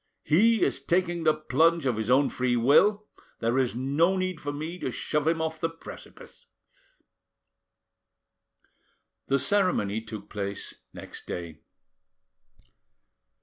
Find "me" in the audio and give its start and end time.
4.51-4.79